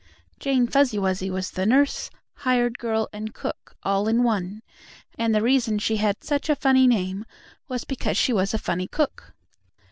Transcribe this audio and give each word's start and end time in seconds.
Jane 0.39 0.65
Fuzzy 0.65 0.97
Wuzzy 0.97 1.29
was 1.29 1.51
the 1.51 1.63
nurse, 1.63 2.09
hired 2.37 2.79
girl 2.79 3.07
and 3.13 3.35
cook, 3.35 3.75
all 3.83 4.07
in 4.07 4.23
one, 4.23 4.63
and 5.15 5.35
the 5.35 5.43
reason 5.43 5.77
she 5.77 5.97
had 5.97 6.23
such 6.23 6.49
a 6.49 6.55
funny 6.55 6.87
name 6.87 7.23
was 7.67 7.83
because 7.83 8.17
she 8.17 8.33
was 8.33 8.51
a 8.51 8.57
funny 8.57 8.87
cook. 8.87 9.35